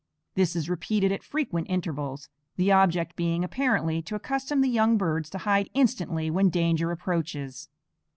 This 0.33 0.55
is 0.55 0.67
repeated 0.67 1.11
at 1.11 1.21
frequent 1.21 1.67
intervals, 1.69 2.27
the 2.55 2.71
object 2.71 3.15
being, 3.15 3.43
apparently, 3.43 4.01
to 4.01 4.15
accustom 4.15 4.61
the 4.61 4.67
young 4.67 4.97
birds 4.97 5.29
to 5.29 5.37
hide 5.37 5.69
instantly 5.75 6.31
when 6.31 6.49
danger 6.49 6.89
approaches. 6.89 7.69